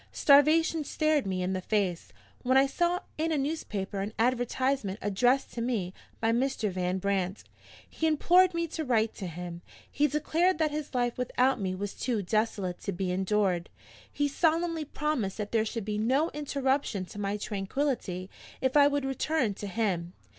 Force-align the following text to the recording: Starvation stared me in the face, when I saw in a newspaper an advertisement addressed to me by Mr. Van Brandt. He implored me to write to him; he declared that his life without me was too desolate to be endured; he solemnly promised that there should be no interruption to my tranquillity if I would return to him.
Starvation 0.11 0.83
stared 0.83 1.27
me 1.27 1.43
in 1.43 1.53
the 1.53 1.61
face, 1.61 2.11
when 2.41 2.57
I 2.57 2.65
saw 2.65 3.01
in 3.19 3.31
a 3.31 3.37
newspaper 3.37 3.99
an 4.01 4.13
advertisement 4.17 4.97
addressed 4.99 5.53
to 5.53 5.61
me 5.61 5.93
by 6.19 6.31
Mr. 6.31 6.71
Van 6.71 6.97
Brandt. 6.97 7.43
He 7.87 8.07
implored 8.07 8.55
me 8.55 8.65
to 8.69 8.83
write 8.83 9.13
to 9.13 9.27
him; 9.27 9.61
he 9.91 10.07
declared 10.07 10.57
that 10.57 10.71
his 10.71 10.95
life 10.95 11.19
without 11.19 11.61
me 11.61 11.75
was 11.75 11.93
too 11.93 12.23
desolate 12.23 12.79
to 12.79 12.91
be 12.91 13.11
endured; 13.11 13.69
he 14.11 14.27
solemnly 14.27 14.85
promised 14.85 15.37
that 15.37 15.51
there 15.51 15.65
should 15.65 15.85
be 15.85 15.99
no 15.99 16.31
interruption 16.31 17.05
to 17.05 17.19
my 17.19 17.37
tranquillity 17.37 18.27
if 18.59 18.75
I 18.75 18.87
would 18.87 19.05
return 19.05 19.53
to 19.53 19.67
him. 19.67 20.13